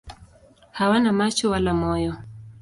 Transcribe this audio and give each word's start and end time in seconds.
Hawana 0.71 1.11
macho 1.11 1.49
wala 1.49 1.73
moyo. 1.73 2.13